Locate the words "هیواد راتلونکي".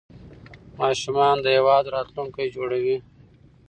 1.57-2.45